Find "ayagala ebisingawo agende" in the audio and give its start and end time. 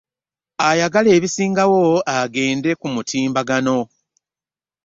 0.69-2.69